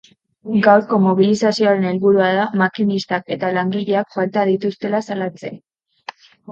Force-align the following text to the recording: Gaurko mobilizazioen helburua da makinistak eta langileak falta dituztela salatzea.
Gaurko 0.67 0.97
mobilizazioen 1.03 1.85
helburua 1.91 2.31
da 2.39 2.47
makinistak 2.63 3.31
eta 3.37 3.55
langileak 3.61 4.13
falta 4.21 4.51
dituztela 4.55 5.07
salatzea. 5.11 6.23